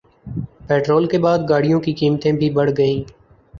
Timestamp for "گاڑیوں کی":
1.49-1.93